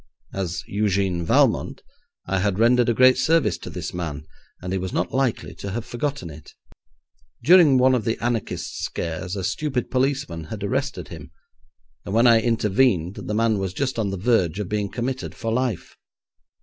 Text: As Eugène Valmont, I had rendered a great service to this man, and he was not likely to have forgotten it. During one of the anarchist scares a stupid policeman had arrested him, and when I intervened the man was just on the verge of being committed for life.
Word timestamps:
As 0.33 0.63
Eugène 0.67 1.21
Valmont, 1.21 1.83
I 2.25 2.39
had 2.39 2.57
rendered 2.57 2.89
a 2.89 2.93
great 2.95 3.19
service 3.19 3.59
to 3.59 3.69
this 3.69 3.93
man, 3.93 4.25
and 4.59 4.73
he 4.73 4.79
was 4.79 4.91
not 4.91 5.13
likely 5.13 5.53
to 5.53 5.69
have 5.73 5.85
forgotten 5.85 6.31
it. 6.31 6.55
During 7.43 7.77
one 7.77 7.93
of 7.93 8.03
the 8.03 8.17
anarchist 8.17 8.83
scares 8.83 9.35
a 9.35 9.43
stupid 9.43 9.91
policeman 9.91 10.45
had 10.45 10.63
arrested 10.63 11.09
him, 11.09 11.29
and 12.03 12.15
when 12.15 12.25
I 12.25 12.41
intervened 12.41 13.13
the 13.25 13.35
man 13.35 13.59
was 13.59 13.75
just 13.75 13.99
on 13.99 14.09
the 14.09 14.17
verge 14.17 14.59
of 14.59 14.67
being 14.67 14.89
committed 14.89 15.35
for 15.35 15.53
life. 15.53 15.95